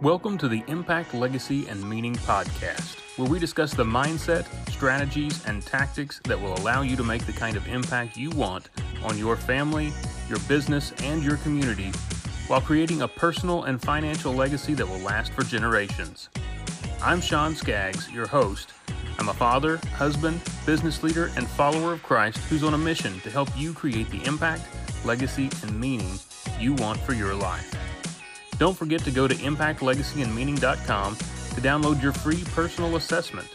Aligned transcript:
Welcome 0.00 0.38
to 0.38 0.46
the 0.46 0.62
Impact, 0.68 1.12
Legacy, 1.12 1.66
and 1.66 1.82
Meaning 1.82 2.14
podcast, 2.14 3.18
where 3.18 3.28
we 3.28 3.40
discuss 3.40 3.74
the 3.74 3.82
mindset, 3.82 4.46
strategies, 4.70 5.44
and 5.44 5.60
tactics 5.60 6.20
that 6.22 6.40
will 6.40 6.54
allow 6.58 6.82
you 6.82 6.94
to 6.94 7.02
make 7.02 7.26
the 7.26 7.32
kind 7.32 7.56
of 7.56 7.66
impact 7.66 8.16
you 8.16 8.30
want 8.30 8.70
on 9.02 9.18
your 9.18 9.34
family, 9.34 9.92
your 10.28 10.38
business, 10.46 10.92
and 11.02 11.24
your 11.24 11.36
community 11.38 11.90
while 12.46 12.60
creating 12.60 13.02
a 13.02 13.08
personal 13.08 13.64
and 13.64 13.82
financial 13.82 14.32
legacy 14.32 14.72
that 14.72 14.86
will 14.86 15.00
last 15.00 15.32
for 15.32 15.42
generations. 15.42 16.28
I'm 17.02 17.20
Sean 17.20 17.56
Skaggs, 17.56 18.08
your 18.08 18.28
host. 18.28 18.74
I'm 19.18 19.30
a 19.30 19.34
father, 19.34 19.80
husband, 19.96 20.40
business 20.64 21.02
leader, 21.02 21.32
and 21.36 21.48
follower 21.48 21.92
of 21.92 22.04
Christ 22.04 22.38
who's 22.44 22.62
on 22.62 22.74
a 22.74 22.78
mission 22.78 23.18
to 23.22 23.30
help 23.30 23.48
you 23.58 23.72
create 23.72 24.08
the 24.10 24.24
impact, 24.26 24.62
legacy, 25.04 25.50
and 25.64 25.80
meaning 25.80 26.20
you 26.60 26.74
want 26.74 27.00
for 27.00 27.14
your 27.14 27.34
life. 27.34 27.74
Don't 28.58 28.76
forget 28.76 29.04
to 29.04 29.12
go 29.12 29.28
to 29.28 29.34
impactlegacyandmeaning.com 29.36 31.16
to 31.16 31.60
download 31.60 32.02
your 32.02 32.12
free 32.12 32.42
personal 32.56 32.96
assessment. 32.96 33.46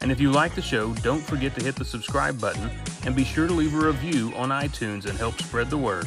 And 0.00 0.10
if 0.10 0.18
you 0.18 0.30
like 0.30 0.54
the 0.54 0.62
show, 0.62 0.94
don't 0.94 1.20
forget 1.20 1.54
to 1.56 1.64
hit 1.64 1.76
the 1.76 1.84
subscribe 1.84 2.40
button 2.40 2.70
and 3.04 3.14
be 3.14 3.22
sure 3.22 3.46
to 3.46 3.52
leave 3.52 3.74
a 3.74 3.86
review 3.86 4.32
on 4.34 4.48
iTunes 4.48 5.04
and 5.04 5.18
help 5.18 5.38
spread 5.42 5.68
the 5.68 5.76
word. 5.76 6.06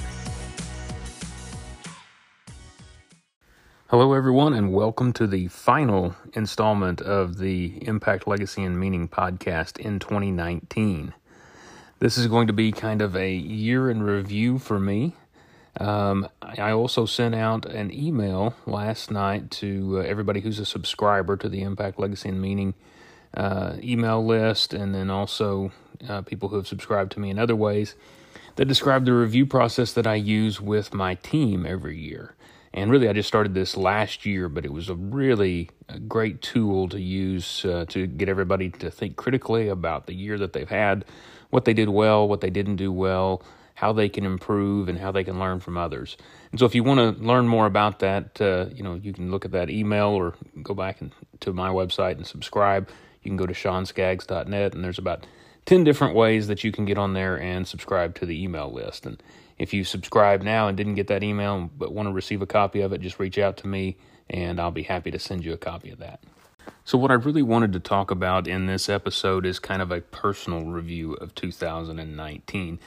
Hello, 3.88 4.14
everyone, 4.14 4.54
and 4.54 4.74
welcome 4.74 5.14
to 5.14 5.28
the 5.28 5.48
final 5.48 6.16
installment 6.34 7.02
of 7.02 7.38
the 7.38 7.88
Impact, 7.88 8.28
Legacy, 8.28 8.64
and 8.64 8.80
Meaning 8.80 9.08
podcast 9.08 9.78
in 9.78 10.00
2019. 10.00 11.14
This 12.00 12.18
is 12.18 12.28
going 12.28 12.48
to 12.48 12.54
be 12.54 12.72
kind 12.72 13.02
of 13.02 13.16
a 13.16 13.32
year 13.32 13.92
in 13.92 14.02
review 14.02 14.58
for 14.58 14.80
me. 14.80 15.16
Um, 15.80 16.28
I 16.58 16.72
also 16.72 17.06
sent 17.06 17.36
out 17.36 17.66
an 17.66 17.94
email 17.94 18.56
last 18.66 19.12
night 19.12 19.52
to 19.52 20.00
uh, 20.00 20.02
everybody 20.02 20.40
who's 20.40 20.60
a 20.60 20.66
subscriber 20.66 21.38
to 21.38 21.50
the 21.50 21.62
Impact 21.62 22.00
Legacy 22.00 22.30
and 22.30 22.42
Meaning 22.42 22.74
uh, 23.36 23.76
email 23.84 24.26
list, 24.26 24.74
and 24.74 24.96
then 24.96 25.10
also 25.10 25.72
uh, 26.08 26.22
people 26.22 26.50
who 26.50 26.56
have 26.56 26.68
subscribed 26.68 27.12
to 27.12 27.20
me 27.20 27.30
in 27.30 27.38
other 27.38 27.56
ways 27.56 27.96
that 28.56 28.66
describe 28.66 29.06
the 29.06 29.14
review 29.14 29.46
process 29.46 29.94
that 29.94 30.08
I 30.08 30.16
use 30.16 30.60
with 30.60 30.94
my 30.94 31.16
team 31.16 31.66
every 31.66 31.98
year. 31.98 32.36
And 32.74 32.92
really, 32.92 33.08
I 33.10 33.14
just 33.14 33.28
started 33.28 33.54
this 33.54 33.78
last 33.78 34.26
year, 34.26 34.48
but 34.48 34.66
it 34.66 34.74
was 34.74 34.90
a 34.90 34.96
really 34.96 35.70
great 36.08 36.42
tool 36.42 36.88
to 36.90 37.00
use 37.00 37.66
uh, 37.66 37.86
to 37.90 38.06
get 38.06 38.30
everybody 38.30 38.70
to 38.70 38.92
think 38.92 39.16
critically 39.16 39.68
about 39.68 40.06
the 40.06 40.14
year 40.14 40.38
that 40.38 40.54
they've 40.54 40.70
had, 40.70 41.06
what 41.50 41.66
they 41.66 41.74
did 41.74 41.90
well, 41.90 42.28
what 42.28 42.42
they 42.42 42.50
didn't 42.50 42.76
do 42.76 42.92
well, 42.92 43.42
how 43.80 43.94
they 43.94 44.10
can 44.10 44.26
improve 44.26 44.90
and 44.90 45.00
how 45.00 45.10
they 45.10 45.24
can 45.24 45.40
learn 45.40 45.62
from 45.62 45.78
others. 45.78 46.18
And 46.52 46.60
so, 46.60 46.66
if 46.66 46.76
you 46.76 46.84
want 46.84 47.00
to 47.00 47.24
learn 47.24 47.48
more 47.48 47.66
about 47.66 48.00
that, 48.00 48.42
uh, 48.42 48.66
you 48.74 48.84
know, 48.84 48.96
you 48.96 49.14
can 49.14 49.32
look 49.32 49.46
at 49.46 49.52
that 49.52 49.70
email 49.70 50.10
or 50.10 50.36
go 50.62 50.74
back 50.74 51.00
and, 51.00 51.14
to 51.40 51.54
my 51.54 51.70
website 51.70 52.18
and 52.18 52.28
subscribe. 52.28 52.90
You 53.24 53.30
can 53.30 53.38
go 53.38 53.46
to 53.46 53.54
seanskaggs.net, 53.54 54.74
and 54.74 54.84
there's 54.84 54.98
about 54.98 55.26
10 55.66 55.86
different 55.86 56.14
ways 56.14 56.48
that 56.48 56.62
you 56.66 56.74
can 56.74 56.84
get 56.84 56.98
on 56.98 57.14
there 57.14 57.40
and 57.40 57.66
subscribe 57.66 58.16
to 58.16 58.26
the 58.26 58.44
email 58.44 58.70
list. 58.70 59.06
And 59.06 59.24
if 59.58 59.74
you 59.74 59.86
subscribe 59.86 60.42
now 60.42 60.68
and 60.68 60.76
didn't 60.76 60.96
get 60.96 61.08
that 61.08 61.24
email 61.24 61.70
but 61.78 61.94
want 61.94 62.08
to 62.08 62.14
receive 62.14 62.42
a 62.42 62.48
copy 62.48 62.82
of 62.82 62.92
it, 62.92 63.00
just 63.00 63.18
reach 63.18 63.38
out 63.38 63.56
to 63.58 63.68
me 63.68 63.96
and 64.30 64.60
I'll 64.60 64.72
be 64.72 64.84
happy 64.84 65.12
to 65.12 65.20
send 65.20 65.46
you 65.46 65.54
a 65.54 65.58
copy 65.58 65.90
of 65.90 66.00
that. 66.00 66.22
So, 66.84 66.98
what 66.98 67.12
I 67.12 67.16
really 67.16 67.42
wanted 67.42 67.74
to 67.74 67.80
talk 67.80 68.12
about 68.12 68.48
in 68.48 68.66
this 68.66 68.90
episode 68.90 69.46
is 69.46 69.58
kind 69.60 69.82
of 69.82 69.92
a 69.92 70.02
personal 70.02 70.66
review 70.66 71.14
of 71.14 71.34
2019. 71.36 72.80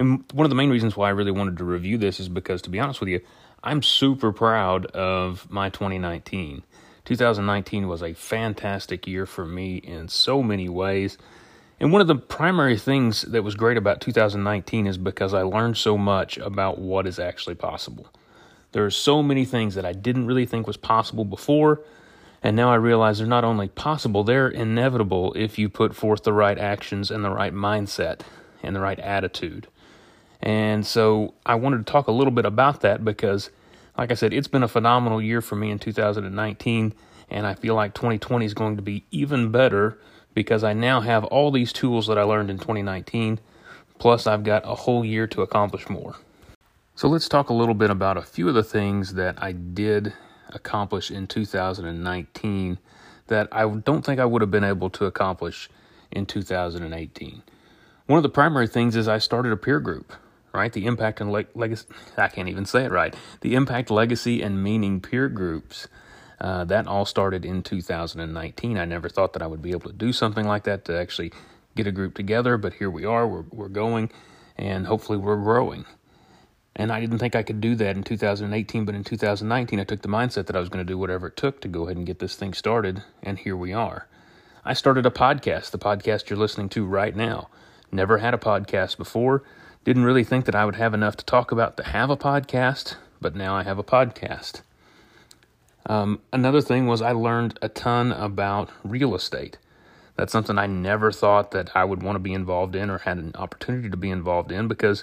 And 0.00 0.24
one 0.32 0.46
of 0.46 0.48
the 0.48 0.56
main 0.56 0.70
reasons 0.70 0.96
why 0.96 1.08
I 1.08 1.12
really 1.12 1.30
wanted 1.30 1.58
to 1.58 1.64
review 1.64 1.98
this 1.98 2.20
is 2.20 2.30
because, 2.30 2.62
to 2.62 2.70
be 2.70 2.80
honest 2.80 3.00
with 3.00 3.10
you, 3.10 3.20
I'm 3.62 3.82
super 3.82 4.32
proud 4.32 4.86
of 4.86 5.46
my 5.50 5.68
2019. 5.68 6.62
2019 7.04 7.86
was 7.86 8.02
a 8.02 8.14
fantastic 8.14 9.06
year 9.06 9.26
for 9.26 9.44
me 9.44 9.76
in 9.76 10.08
so 10.08 10.42
many 10.42 10.70
ways. 10.70 11.18
And 11.78 11.92
one 11.92 12.00
of 12.00 12.06
the 12.06 12.14
primary 12.14 12.78
things 12.78 13.20
that 13.22 13.42
was 13.42 13.54
great 13.54 13.76
about 13.76 14.00
2019 14.00 14.86
is 14.86 14.96
because 14.96 15.34
I 15.34 15.42
learned 15.42 15.76
so 15.76 15.98
much 15.98 16.38
about 16.38 16.78
what 16.78 17.06
is 17.06 17.18
actually 17.18 17.56
possible. 17.56 18.06
There 18.72 18.86
are 18.86 18.90
so 18.90 19.22
many 19.22 19.44
things 19.44 19.74
that 19.74 19.84
I 19.84 19.92
didn't 19.92 20.26
really 20.26 20.46
think 20.46 20.66
was 20.66 20.78
possible 20.78 21.26
before, 21.26 21.82
and 22.42 22.56
now 22.56 22.70
I 22.70 22.76
realize 22.76 23.18
they're 23.18 23.26
not 23.26 23.44
only 23.44 23.68
possible, 23.68 24.24
they're 24.24 24.48
inevitable 24.48 25.34
if 25.34 25.58
you 25.58 25.68
put 25.68 25.94
forth 25.94 26.22
the 26.22 26.32
right 26.32 26.56
actions 26.56 27.10
and 27.10 27.22
the 27.22 27.30
right 27.30 27.52
mindset 27.52 28.20
and 28.62 28.74
the 28.74 28.80
right 28.80 28.98
attitude. 28.98 29.68
And 30.42 30.86
so 30.86 31.34
I 31.44 31.54
wanted 31.56 31.86
to 31.86 31.92
talk 31.92 32.06
a 32.06 32.12
little 32.12 32.30
bit 32.30 32.46
about 32.46 32.80
that 32.80 33.04
because, 33.04 33.50
like 33.98 34.10
I 34.10 34.14
said, 34.14 34.32
it's 34.32 34.48
been 34.48 34.62
a 34.62 34.68
phenomenal 34.68 35.20
year 35.20 35.40
for 35.40 35.56
me 35.56 35.70
in 35.70 35.78
2019. 35.78 36.94
And 37.28 37.46
I 37.46 37.54
feel 37.54 37.74
like 37.74 37.94
2020 37.94 38.44
is 38.44 38.54
going 38.54 38.76
to 38.76 38.82
be 38.82 39.04
even 39.10 39.50
better 39.50 39.98
because 40.34 40.64
I 40.64 40.72
now 40.72 41.00
have 41.00 41.24
all 41.24 41.50
these 41.50 41.72
tools 41.72 42.06
that 42.06 42.18
I 42.18 42.22
learned 42.22 42.50
in 42.50 42.58
2019. 42.58 43.38
Plus, 43.98 44.26
I've 44.26 44.44
got 44.44 44.62
a 44.64 44.74
whole 44.74 45.04
year 45.04 45.26
to 45.28 45.42
accomplish 45.42 45.88
more. 45.88 46.16
So, 46.94 47.08
let's 47.08 47.28
talk 47.28 47.50
a 47.50 47.54
little 47.54 47.74
bit 47.74 47.90
about 47.90 48.16
a 48.16 48.22
few 48.22 48.48
of 48.48 48.54
the 48.54 48.64
things 48.64 49.14
that 49.14 49.40
I 49.42 49.52
did 49.52 50.14
accomplish 50.48 51.10
in 51.10 51.26
2019 51.26 52.78
that 53.26 53.48
I 53.52 53.68
don't 53.68 54.04
think 54.04 54.18
I 54.18 54.24
would 54.24 54.42
have 54.42 54.50
been 54.50 54.64
able 54.64 54.90
to 54.90 55.04
accomplish 55.04 55.70
in 56.10 56.26
2018. 56.26 57.42
One 58.06 58.16
of 58.16 58.22
the 58.24 58.28
primary 58.28 58.66
things 58.66 58.96
is 58.96 59.06
I 59.06 59.18
started 59.18 59.52
a 59.52 59.56
peer 59.56 59.78
group 59.78 60.12
right? 60.52 60.72
The 60.72 60.86
impact 60.86 61.20
and 61.20 61.32
le- 61.32 61.44
legacy, 61.54 61.86
I 62.16 62.28
can't 62.28 62.48
even 62.48 62.64
say 62.64 62.84
it 62.84 62.90
right. 62.90 63.14
The 63.40 63.54
impact, 63.54 63.90
legacy, 63.90 64.42
and 64.42 64.62
meaning 64.62 65.00
peer 65.00 65.28
groups. 65.28 65.88
Uh, 66.40 66.64
that 66.64 66.86
all 66.86 67.04
started 67.04 67.44
in 67.44 67.62
2019. 67.62 68.78
I 68.78 68.84
never 68.86 69.08
thought 69.10 69.34
that 69.34 69.42
I 69.42 69.46
would 69.46 69.60
be 69.60 69.72
able 69.72 69.90
to 69.90 69.96
do 69.96 70.12
something 70.12 70.46
like 70.46 70.64
that 70.64 70.86
to 70.86 70.98
actually 70.98 71.32
get 71.76 71.86
a 71.86 71.92
group 71.92 72.14
together, 72.14 72.56
but 72.56 72.74
here 72.74 72.90
we 72.90 73.04
are. 73.04 73.28
We're, 73.28 73.44
we're 73.50 73.68
going, 73.68 74.10
and 74.56 74.86
hopefully 74.86 75.18
we're 75.18 75.36
growing. 75.36 75.84
And 76.74 76.90
I 76.90 77.00
didn't 77.00 77.18
think 77.18 77.36
I 77.36 77.42
could 77.42 77.60
do 77.60 77.74
that 77.76 77.96
in 77.96 78.02
2018, 78.02 78.84
but 78.84 78.94
in 78.94 79.04
2019, 79.04 79.80
I 79.80 79.84
took 79.84 80.02
the 80.02 80.08
mindset 80.08 80.46
that 80.46 80.56
I 80.56 80.60
was 80.60 80.68
going 80.68 80.84
to 80.84 80.90
do 80.90 80.96
whatever 80.96 81.26
it 81.26 81.36
took 81.36 81.60
to 81.60 81.68
go 81.68 81.84
ahead 81.84 81.96
and 81.96 82.06
get 82.06 82.20
this 82.20 82.36
thing 82.36 82.54
started, 82.54 83.02
and 83.22 83.38
here 83.38 83.56
we 83.56 83.72
are. 83.72 84.06
I 84.64 84.74
started 84.74 85.04
a 85.04 85.10
podcast, 85.10 85.72
the 85.72 85.78
podcast 85.78 86.30
you're 86.30 86.38
listening 86.38 86.68
to 86.70 86.86
right 86.86 87.14
now. 87.14 87.48
Never 87.92 88.18
had 88.18 88.34
a 88.34 88.38
podcast 88.38 88.96
before. 88.96 89.42
Didn't 89.82 90.04
really 90.04 90.24
think 90.24 90.44
that 90.44 90.54
I 90.54 90.66
would 90.66 90.76
have 90.76 90.92
enough 90.92 91.16
to 91.16 91.24
talk 91.24 91.52
about 91.52 91.78
to 91.78 91.84
have 91.84 92.10
a 92.10 92.16
podcast, 92.16 92.96
but 93.18 93.34
now 93.34 93.54
I 93.54 93.62
have 93.62 93.78
a 93.78 93.82
podcast. 93.82 94.60
Um, 95.86 96.20
another 96.34 96.60
thing 96.60 96.86
was 96.86 97.00
I 97.00 97.12
learned 97.12 97.58
a 97.62 97.70
ton 97.70 98.12
about 98.12 98.70
real 98.84 99.14
estate. 99.14 99.56
That's 100.16 100.32
something 100.32 100.58
I 100.58 100.66
never 100.66 101.10
thought 101.10 101.52
that 101.52 101.74
I 101.74 101.84
would 101.84 102.02
want 102.02 102.16
to 102.16 102.20
be 102.20 102.34
involved 102.34 102.76
in 102.76 102.90
or 102.90 102.98
had 102.98 103.16
an 103.16 103.32
opportunity 103.36 103.88
to 103.88 103.96
be 103.96 104.10
involved 104.10 104.52
in 104.52 104.68
because 104.68 105.02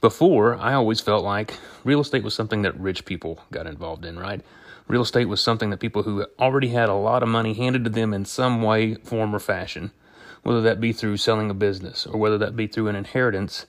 before 0.00 0.56
I 0.56 0.72
always 0.72 1.02
felt 1.02 1.22
like 1.22 1.58
real 1.84 2.00
estate 2.00 2.24
was 2.24 2.32
something 2.32 2.62
that 2.62 2.80
rich 2.80 3.04
people 3.04 3.40
got 3.52 3.66
involved 3.66 4.06
in, 4.06 4.18
right? 4.18 4.40
Real 4.88 5.02
estate 5.02 5.28
was 5.28 5.42
something 5.42 5.68
that 5.68 5.80
people 5.80 6.02
who 6.02 6.24
already 6.38 6.68
had 6.68 6.88
a 6.88 6.94
lot 6.94 7.22
of 7.22 7.28
money 7.28 7.52
handed 7.52 7.84
to 7.84 7.90
them 7.90 8.14
in 8.14 8.24
some 8.24 8.62
way, 8.62 8.94
form, 8.94 9.34
or 9.34 9.38
fashion, 9.38 9.90
whether 10.42 10.62
that 10.62 10.80
be 10.80 10.94
through 10.94 11.18
selling 11.18 11.50
a 11.50 11.54
business 11.54 12.06
or 12.06 12.18
whether 12.18 12.38
that 12.38 12.56
be 12.56 12.66
through 12.66 12.88
an 12.88 12.96
inheritance 12.96 13.66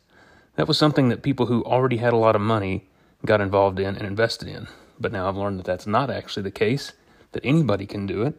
that 0.55 0.67
was 0.67 0.77
something 0.77 1.09
that 1.09 1.23
people 1.23 1.45
who 1.47 1.63
already 1.63 1.97
had 1.97 2.13
a 2.13 2.17
lot 2.17 2.35
of 2.35 2.41
money 2.41 2.87
got 3.25 3.41
involved 3.41 3.79
in 3.79 3.95
and 3.95 4.05
invested 4.05 4.47
in. 4.47 4.67
But 4.99 5.11
now 5.11 5.27
I've 5.27 5.35
learned 5.35 5.59
that 5.59 5.65
that's 5.65 5.87
not 5.87 6.09
actually 6.09 6.43
the 6.43 6.51
case, 6.51 6.93
that 7.33 7.45
anybody 7.45 7.85
can 7.85 8.05
do 8.05 8.23
it. 8.23 8.35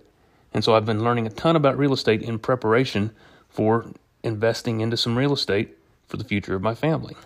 And 0.54 0.64
so 0.64 0.74
I've 0.74 0.86
been 0.86 1.04
learning 1.04 1.26
a 1.26 1.30
ton 1.30 1.56
about 1.56 1.76
real 1.76 1.92
estate 1.92 2.22
in 2.22 2.38
preparation 2.38 3.10
for 3.48 3.92
investing 4.22 4.80
into 4.80 4.96
some 4.96 5.16
real 5.16 5.34
estate 5.34 5.76
for 6.06 6.16
the 6.16 6.24
future 6.24 6.54
of 6.54 6.62
my 6.62 6.74
family. 6.74 7.16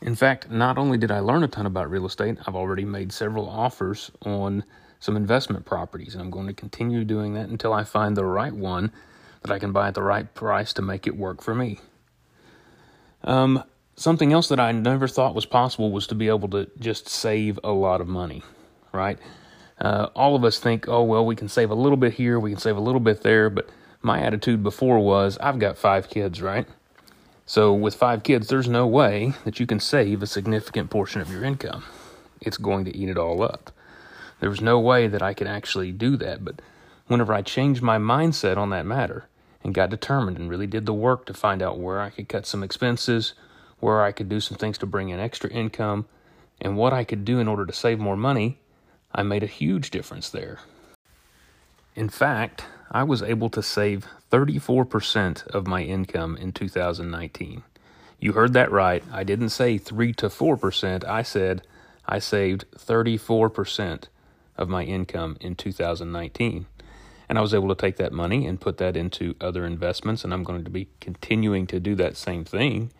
In 0.00 0.14
fact, 0.14 0.50
not 0.50 0.76
only 0.76 0.98
did 0.98 1.10
I 1.10 1.20
learn 1.20 1.44
a 1.44 1.48
ton 1.48 1.66
about 1.66 1.90
real 1.90 2.06
estate, 2.06 2.36
I've 2.46 2.56
already 2.56 2.84
made 2.84 3.12
several 3.12 3.48
offers 3.48 4.10
on 4.22 4.64
some 5.00 5.16
investment 5.16 5.64
properties, 5.64 6.14
and 6.14 6.22
I'm 6.22 6.30
going 6.30 6.46
to 6.46 6.52
continue 6.52 7.04
doing 7.04 7.34
that 7.34 7.48
until 7.48 7.72
I 7.72 7.84
find 7.84 8.16
the 8.16 8.24
right 8.24 8.52
one 8.52 8.90
that 9.42 9.50
I 9.50 9.58
can 9.58 9.72
buy 9.72 9.88
at 9.88 9.94
the 9.94 10.02
right 10.02 10.32
price 10.34 10.72
to 10.74 10.82
make 10.82 11.06
it 11.06 11.16
work 11.16 11.42
for 11.42 11.54
me. 11.54 11.80
Um, 13.22 13.62
something 13.96 14.32
else 14.32 14.48
that 14.48 14.60
I 14.60 14.72
never 14.72 15.08
thought 15.08 15.34
was 15.34 15.46
possible 15.46 15.92
was 15.92 16.06
to 16.08 16.14
be 16.14 16.28
able 16.28 16.48
to 16.50 16.70
just 16.78 17.08
save 17.08 17.58
a 17.62 17.72
lot 17.72 18.00
of 18.00 18.08
money, 18.08 18.42
right? 18.92 19.18
Uh, 19.80 20.08
all 20.14 20.36
of 20.36 20.44
us 20.44 20.58
think, 20.58 20.88
oh, 20.88 21.02
well, 21.02 21.26
we 21.26 21.36
can 21.36 21.48
save 21.48 21.70
a 21.70 21.74
little 21.74 21.96
bit 21.96 22.14
here, 22.14 22.38
we 22.38 22.50
can 22.50 22.60
save 22.60 22.76
a 22.76 22.80
little 22.80 23.00
bit 23.00 23.22
there, 23.22 23.50
but 23.50 23.68
my 24.02 24.20
attitude 24.20 24.62
before 24.62 24.98
was, 24.98 25.38
I've 25.38 25.58
got 25.58 25.78
five 25.78 26.08
kids, 26.08 26.40
right? 26.40 26.66
So 27.46 27.72
with 27.74 27.94
five 27.94 28.22
kids, 28.22 28.48
there's 28.48 28.68
no 28.68 28.86
way 28.86 29.34
that 29.44 29.60
you 29.60 29.66
can 29.66 29.80
save 29.80 30.22
a 30.22 30.26
significant 30.26 30.90
portion 30.90 31.20
of 31.20 31.30
your 31.30 31.44
income. 31.44 31.84
It's 32.40 32.56
going 32.56 32.84
to 32.86 32.96
eat 32.96 33.08
it 33.08 33.18
all 33.18 33.42
up. 33.42 33.70
There 34.40 34.50
was 34.50 34.60
no 34.60 34.78
way 34.80 35.08
that 35.08 35.22
I 35.22 35.34
could 35.34 35.46
actually 35.46 35.92
do 35.92 36.16
that, 36.18 36.44
but 36.44 36.60
whenever 37.06 37.32
I 37.32 37.42
changed 37.42 37.82
my 37.82 37.98
mindset 37.98 38.56
on 38.56 38.70
that 38.70 38.86
matter 38.86 39.28
and 39.62 39.74
got 39.74 39.90
determined 39.90 40.38
and 40.38 40.50
really 40.50 40.66
did 40.66 40.86
the 40.86 40.94
work 40.94 41.26
to 41.26 41.34
find 41.34 41.62
out 41.62 41.78
where 41.78 42.00
I 42.00 42.10
could 42.10 42.28
cut 42.28 42.46
some 42.46 42.62
expenses, 42.62 43.34
where 43.84 44.02
I 44.02 44.12
could 44.12 44.30
do 44.30 44.40
some 44.40 44.56
things 44.56 44.78
to 44.78 44.86
bring 44.86 45.10
in 45.10 45.20
extra 45.20 45.50
income, 45.50 46.06
and 46.58 46.74
what 46.74 46.94
I 46.94 47.04
could 47.04 47.22
do 47.22 47.38
in 47.38 47.46
order 47.46 47.66
to 47.66 47.72
save 47.74 47.98
more 47.98 48.16
money, 48.16 48.58
I 49.12 49.22
made 49.22 49.42
a 49.42 49.58
huge 49.60 49.90
difference 49.90 50.30
there. 50.30 50.60
In 51.94 52.08
fact, 52.08 52.64
I 52.90 53.02
was 53.02 53.22
able 53.22 53.50
to 53.50 53.62
save 53.62 54.06
34% 54.32 55.46
of 55.48 55.66
my 55.66 55.82
income 55.82 56.34
in 56.38 56.52
2019. 56.52 57.62
You 58.18 58.32
heard 58.32 58.54
that 58.54 58.72
right. 58.72 59.04
I 59.12 59.22
didn't 59.22 59.50
say 59.50 59.76
3 59.76 60.14
to 60.14 60.28
4%. 60.28 61.04
I 61.04 61.20
said 61.20 61.66
I 62.06 62.20
saved 62.20 62.64
34% 62.74 64.04
of 64.56 64.70
my 64.70 64.84
income 64.84 65.36
in 65.42 65.56
2019. 65.56 66.64
And 67.28 67.38
I 67.38 67.42
was 67.42 67.52
able 67.52 67.68
to 67.68 67.74
take 67.74 67.96
that 67.96 68.12
money 68.12 68.46
and 68.46 68.58
put 68.58 68.78
that 68.78 68.96
into 68.96 69.34
other 69.42 69.66
investments. 69.66 70.24
And 70.24 70.32
I'm 70.32 70.42
going 70.42 70.64
to 70.64 70.70
be 70.70 70.88
continuing 71.00 71.66
to 71.66 71.78
do 71.78 71.94
that 71.96 72.16
same 72.16 72.44
thing 72.44 72.90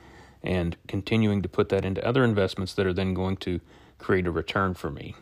and 0.44 0.76
continuing 0.87 1.43
to 1.43 1.49
put 1.49 1.70
that 1.70 1.85
into 1.85 2.06
other 2.06 2.23
investments 2.23 2.75
that 2.75 2.87
are 2.87 2.93
then 2.93 3.14
going 3.14 3.37
to 3.38 3.61
create 3.99 4.26
a 4.26 4.31
return 4.31 4.75
for 4.75 4.91
me. 4.91 5.17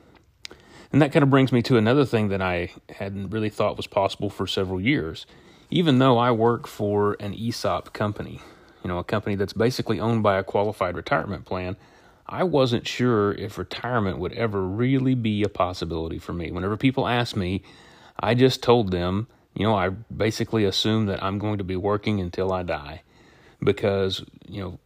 And 0.92 1.00
that 1.00 1.12
kind 1.12 1.22
of 1.22 1.30
brings 1.30 1.52
me 1.52 1.62
to 1.62 1.78
another 1.78 2.04
thing 2.04 2.28
that 2.28 2.42
I 2.42 2.70
hadn't 2.90 3.30
really 3.30 3.48
thought 3.48 3.76
was 3.76 3.86
possible 3.86 4.28
for 4.28 4.46
several 4.46 4.80
years. 4.80 5.24
Even 5.70 5.98
though 5.98 6.18
I 6.18 6.32
work 6.32 6.66
for 6.66 7.16
an 7.18 7.32
ESOP 7.32 7.94
company, 7.94 8.40
you 8.84 8.88
know, 8.88 8.98
a 8.98 9.04
company 9.04 9.36
that's 9.36 9.54
basically 9.54 10.00
owned 10.00 10.22
by 10.22 10.36
a 10.36 10.44
qualified 10.44 10.96
retirement 10.96 11.46
plan, 11.46 11.76
I 12.26 12.44
wasn't 12.44 12.86
sure 12.86 13.32
if 13.32 13.56
retirement 13.56 14.18
would 14.18 14.32
ever 14.32 14.62
really 14.62 15.14
be 15.14 15.42
a 15.42 15.48
possibility 15.48 16.18
for 16.18 16.32
me. 16.32 16.50
Whenever 16.50 16.76
people 16.76 17.08
ask 17.08 17.36
me, 17.36 17.62
I 18.20 18.34
just 18.34 18.62
told 18.62 18.90
them, 18.90 19.28
you 19.54 19.64
know, 19.64 19.74
I 19.74 19.90
basically 19.90 20.64
assume 20.64 21.06
that 21.06 21.22
I'm 21.22 21.38
going 21.38 21.58
to 21.58 21.64
be 21.64 21.76
working 21.76 22.20
until 22.20 22.52
I 22.52 22.62
die 22.64 23.02
because, 23.62 24.24
you 24.46 24.60
know, 24.60 24.78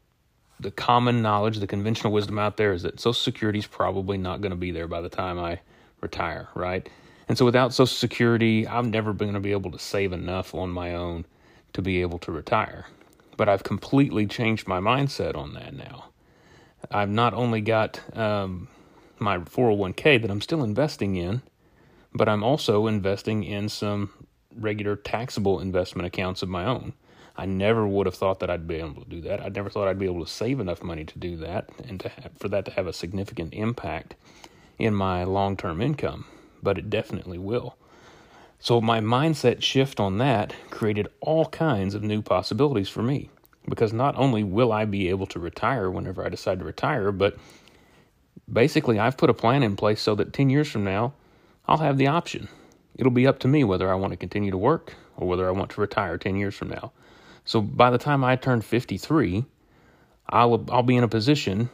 the 0.58 0.70
common 0.70 1.22
knowledge, 1.22 1.58
the 1.58 1.66
conventional 1.66 2.12
wisdom 2.12 2.38
out 2.38 2.56
there 2.56 2.72
is 2.72 2.82
that 2.82 2.98
Social 2.98 3.12
Security 3.12 3.58
is 3.58 3.66
probably 3.66 4.16
not 4.16 4.40
going 4.40 4.50
to 4.50 4.56
be 4.56 4.70
there 4.70 4.88
by 4.88 5.00
the 5.00 5.08
time 5.08 5.38
I 5.38 5.60
retire, 6.00 6.48
right? 6.54 6.88
And 7.28 7.36
so 7.36 7.44
without 7.44 7.74
Social 7.74 7.94
Security, 7.94 8.66
I'm 8.66 8.90
never 8.90 9.12
going 9.12 9.34
to 9.34 9.40
be 9.40 9.52
able 9.52 9.70
to 9.72 9.78
save 9.78 10.12
enough 10.12 10.54
on 10.54 10.70
my 10.70 10.94
own 10.94 11.26
to 11.72 11.82
be 11.82 12.00
able 12.00 12.18
to 12.20 12.32
retire. 12.32 12.86
But 13.36 13.48
I've 13.48 13.64
completely 13.64 14.26
changed 14.26 14.66
my 14.66 14.80
mindset 14.80 15.36
on 15.36 15.54
that 15.54 15.74
now. 15.74 16.06
I've 16.90 17.10
not 17.10 17.34
only 17.34 17.60
got 17.60 18.00
um, 18.16 18.68
my 19.18 19.38
401k 19.38 20.22
that 20.22 20.30
I'm 20.30 20.40
still 20.40 20.62
investing 20.62 21.16
in, 21.16 21.42
but 22.14 22.28
I'm 22.28 22.42
also 22.42 22.86
investing 22.86 23.44
in 23.44 23.68
some 23.68 24.10
regular 24.56 24.96
taxable 24.96 25.60
investment 25.60 26.06
accounts 26.06 26.42
of 26.42 26.48
my 26.48 26.64
own. 26.64 26.94
I 27.38 27.46
never 27.46 27.86
would 27.86 28.06
have 28.06 28.14
thought 28.14 28.40
that 28.40 28.50
I'd 28.50 28.66
be 28.66 28.76
able 28.76 29.02
to 29.02 29.10
do 29.10 29.20
that. 29.22 29.42
I 29.42 29.48
never 29.48 29.68
thought 29.68 29.88
I'd 29.88 29.98
be 29.98 30.06
able 30.06 30.24
to 30.24 30.30
save 30.30 30.58
enough 30.58 30.82
money 30.82 31.04
to 31.04 31.18
do 31.18 31.36
that 31.38 31.68
and 31.86 32.00
to 32.00 32.08
have, 32.08 32.32
for 32.38 32.48
that 32.48 32.64
to 32.64 32.70
have 32.70 32.86
a 32.86 32.92
significant 32.92 33.52
impact 33.52 34.14
in 34.78 34.94
my 34.94 35.24
long 35.24 35.56
term 35.56 35.80
income, 35.80 36.24
but 36.62 36.78
it 36.78 36.88
definitely 36.88 37.38
will. 37.38 37.76
So 38.58 38.80
my 38.80 39.00
mindset 39.00 39.62
shift 39.62 40.00
on 40.00 40.18
that 40.18 40.54
created 40.70 41.08
all 41.20 41.46
kinds 41.46 41.94
of 41.94 42.02
new 42.02 42.22
possibilities 42.22 42.88
for 42.88 43.02
me 43.02 43.28
because 43.68 43.92
not 43.92 44.16
only 44.16 44.42
will 44.42 44.72
I 44.72 44.84
be 44.84 45.08
able 45.08 45.26
to 45.26 45.38
retire 45.38 45.90
whenever 45.90 46.24
I 46.24 46.30
decide 46.30 46.60
to 46.60 46.64
retire, 46.64 47.12
but 47.12 47.36
basically 48.50 48.98
I've 48.98 49.16
put 49.16 49.30
a 49.30 49.34
plan 49.34 49.62
in 49.62 49.76
place 49.76 50.00
so 50.00 50.14
that 50.14 50.32
10 50.32 50.50
years 50.50 50.70
from 50.70 50.84
now, 50.84 51.12
I'll 51.68 51.78
have 51.78 51.98
the 51.98 52.06
option. 52.06 52.48
It'll 52.94 53.12
be 53.12 53.26
up 53.26 53.40
to 53.40 53.48
me 53.48 53.64
whether 53.64 53.90
I 53.90 53.94
want 53.94 54.12
to 54.12 54.16
continue 54.16 54.50
to 54.50 54.58
work 54.58 54.94
or 55.16 55.28
whether 55.28 55.46
I 55.46 55.50
want 55.50 55.70
to 55.72 55.80
retire 55.80 56.16
10 56.16 56.36
years 56.36 56.54
from 56.54 56.70
now. 56.70 56.92
So 57.46 57.60
by 57.60 57.90
the 57.90 57.98
time 57.98 58.24
I 58.24 58.36
turn 58.36 58.60
53, 58.60 59.44
I'll 60.28 60.66
I'll 60.70 60.82
be 60.82 60.96
in 60.96 61.04
a 61.04 61.08
position 61.08 61.70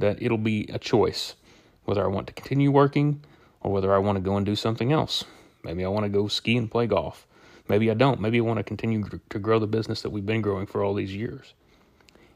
that 0.00 0.20
it'll 0.20 0.38
be 0.38 0.68
a 0.72 0.78
choice 0.78 1.36
whether 1.84 2.02
I 2.02 2.08
want 2.08 2.26
to 2.26 2.32
continue 2.32 2.70
working 2.70 3.22
or 3.60 3.72
whether 3.72 3.94
I 3.94 3.98
want 3.98 4.16
to 4.16 4.20
go 4.20 4.36
and 4.36 4.44
do 4.44 4.56
something 4.56 4.92
else. 4.92 5.24
Maybe 5.62 5.84
I 5.84 5.88
want 5.88 6.04
to 6.04 6.08
go 6.08 6.28
ski 6.28 6.56
and 6.56 6.70
play 6.70 6.86
golf. 6.86 7.26
Maybe 7.68 7.90
I 7.90 7.94
don't. 7.94 8.20
Maybe 8.20 8.38
I 8.38 8.42
want 8.42 8.58
to 8.58 8.64
continue 8.64 9.04
to 9.30 9.38
grow 9.38 9.58
the 9.58 9.66
business 9.66 10.02
that 10.02 10.10
we've 10.10 10.26
been 10.26 10.42
growing 10.42 10.66
for 10.66 10.82
all 10.82 10.94
these 10.94 11.14
years. 11.14 11.54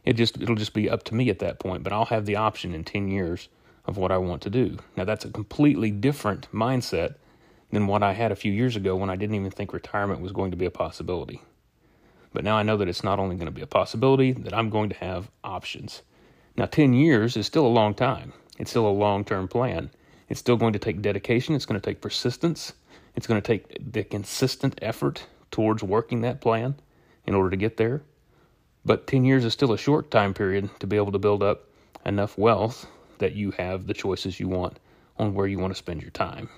It 0.04 0.14
just 0.14 0.40
it'll 0.40 0.54
just 0.54 0.72
be 0.72 0.88
up 0.88 1.02
to 1.04 1.14
me 1.14 1.28
at 1.30 1.40
that 1.40 1.58
point, 1.58 1.82
but 1.82 1.92
I'll 1.92 2.06
have 2.06 2.26
the 2.26 2.36
option 2.36 2.74
in 2.74 2.84
10 2.84 3.08
years 3.08 3.48
of 3.86 3.96
what 3.96 4.12
I 4.12 4.18
want 4.18 4.42
to 4.42 4.50
do. 4.50 4.78
Now 4.96 5.04
that's 5.04 5.24
a 5.24 5.30
completely 5.30 5.90
different 5.90 6.46
mindset 6.52 7.16
than 7.72 7.86
what 7.86 8.02
I 8.02 8.12
had 8.12 8.32
a 8.32 8.36
few 8.36 8.52
years 8.52 8.76
ago 8.76 8.96
when 8.96 9.10
I 9.10 9.16
didn't 9.16 9.34
even 9.34 9.50
think 9.50 9.72
retirement 9.72 10.20
was 10.20 10.32
going 10.32 10.52
to 10.52 10.56
be 10.56 10.64
a 10.64 10.70
possibility. 10.70 11.42
But 12.38 12.44
now 12.44 12.56
I 12.56 12.62
know 12.62 12.76
that 12.76 12.86
it's 12.86 13.02
not 13.02 13.18
only 13.18 13.34
going 13.34 13.46
to 13.46 13.50
be 13.50 13.62
a 13.62 13.66
possibility, 13.66 14.30
that 14.30 14.54
I'm 14.54 14.70
going 14.70 14.90
to 14.90 14.94
have 14.98 15.28
options. 15.42 16.02
Now, 16.56 16.66
10 16.66 16.92
years 16.92 17.36
is 17.36 17.46
still 17.46 17.66
a 17.66 17.78
long 17.80 17.94
time. 17.94 18.32
It's 18.60 18.70
still 18.70 18.86
a 18.86 18.94
long 18.94 19.24
term 19.24 19.48
plan. 19.48 19.90
It's 20.28 20.38
still 20.38 20.56
going 20.56 20.72
to 20.72 20.78
take 20.78 21.02
dedication, 21.02 21.56
it's 21.56 21.66
going 21.66 21.80
to 21.80 21.84
take 21.84 22.00
persistence, 22.00 22.74
it's 23.16 23.26
going 23.26 23.42
to 23.42 23.44
take 23.44 23.92
the 23.92 24.04
consistent 24.04 24.78
effort 24.80 25.26
towards 25.50 25.82
working 25.82 26.20
that 26.20 26.40
plan 26.40 26.76
in 27.26 27.34
order 27.34 27.50
to 27.50 27.56
get 27.56 27.76
there. 27.76 28.02
But 28.84 29.08
10 29.08 29.24
years 29.24 29.44
is 29.44 29.52
still 29.52 29.72
a 29.72 29.76
short 29.76 30.08
time 30.12 30.32
period 30.32 30.70
to 30.78 30.86
be 30.86 30.94
able 30.94 31.10
to 31.10 31.18
build 31.18 31.42
up 31.42 31.64
enough 32.06 32.38
wealth 32.38 32.86
that 33.18 33.32
you 33.32 33.50
have 33.50 33.88
the 33.88 33.94
choices 33.94 34.38
you 34.38 34.46
want 34.46 34.78
on 35.16 35.34
where 35.34 35.48
you 35.48 35.58
want 35.58 35.72
to 35.72 35.78
spend 35.78 36.02
your 36.02 36.12
time. 36.12 36.48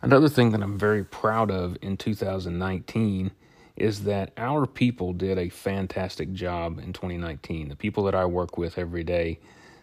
Another 0.00 0.28
thing 0.28 0.52
that 0.52 0.62
I'm 0.62 0.78
very 0.78 1.02
proud 1.02 1.50
of 1.50 1.76
in 1.82 1.96
2019 1.96 3.32
is 3.76 4.04
that 4.04 4.32
our 4.36 4.66
people 4.66 5.12
did 5.12 5.38
a 5.38 5.48
fantastic 5.48 6.32
job 6.32 6.78
in 6.78 6.92
2019. 6.92 7.68
The 7.68 7.76
people 7.76 8.04
that 8.04 8.14
I 8.14 8.24
work 8.24 8.56
with 8.56 8.78
every 8.78 9.04
day, 9.04 9.38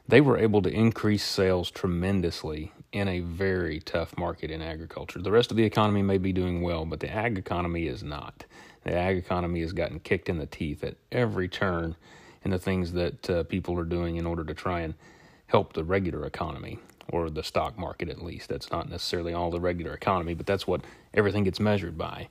they 0.07 0.21
were 0.21 0.37
able 0.37 0.61
to 0.63 0.69
increase 0.69 1.23
sales 1.23 1.69
tremendously 1.69 2.71
in 2.91 3.07
a 3.07 3.19
very 3.21 3.79
tough 3.79 4.17
market 4.17 4.51
in 4.51 4.61
agriculture. 4.61 5.21
The 5.21 5.31
rest 5.31 5.51
of 5.51 5.57
the 5.57 5.63
economy 5.63 6.01
may 6.01 6.17
be 6.17 6.33
doing 6.33 6.61
well, 6.61 6.85
but 6.85 6.99
the 6.99 7.11
ag 7.11 7.37
economy 7.37 7.87
is 7.87 8.03
not. 8.03 8.45
The 8.83 8.93
ag 8.93 9.17
economy 9.17 9.61
has 9.61 9.73
gotten 9.73 9.99
kicked 9.99 10.29
in 10.29 10.37
the 10.37 10.45
teeth 10.45 10.83
at 10.83 10.95
every 11.11 11.47
turn 11.47 11.95
in 12.43 12.51
the 12.51 12.59
things 12.59 12.91
that 12.93 13.29
uh, 13.29 13.43
people 13.43 13.77
are 13.79 13.85
doing 13.85 14.17
in 14.17 14.25
order 14.25 14.43
to 14.43 14.53
try 14.53 14.81
and 14.81 14.95
help 15.47 15.73
the 15.73 15.83
regular 15.83 16.25
economy 16.25 16.79
or 17.09 17.29
the 17.29 17.43
stock 17.43 17.77
market 17.77 18.09
at 18.09 18.23
least. 18.23 18.49
That's 18.49 18.71
not 18.71 18.89
necessarily 18.89 19.33
all 19.33 19.51
the 19.51 19.59
regular 19.59 19.93
economy, 19.93 20.33
but 20.33 20.45
that's 20.45 20.67
what 20.67 20.81
everything 21.13 21.43
gets 21.43 21.59
measured 21.59 21.97
by. 21.97 22.29